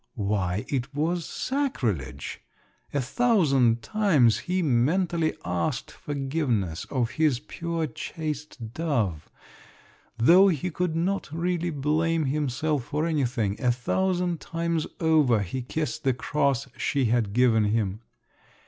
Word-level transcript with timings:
Why, 0.17 0.65
it 0.67 0.95
was 0.95 1.25
sacrilege! 1.27 2.41
A 2.91 2.99
thousand 2.99 3.83
times 3.83 4.39
he 4.39 4.63
mentally 4.63 5.35
asked 5.45 5.91
forgiveness 5.91 6.85
of 6.85 7.11
his 7.11 7.39
pure 7.39 7.85
chaste 7.85 8.73
dove, 8.73 9.29
though 10.17 10.47
he 10.47 10.71
could 10.71 10.95
not 10.95 11.29
really 11.31 11.69
blame 11.69 12.25
himself 12.25 12.85
for 12.85 13.05
anything; 13.05 13.61
a 13.61 13.71
thousand 13.71 14.39
times 14.41 14.87
over 14.99 15.41
he 15.41 15.61
kissed 15.61 16.03
the 16.03 16.15
cross 16.15 16.67
she 16.75 17.05
had 17.05 17.31
given 17.31 17.65
him. 17.65 18.01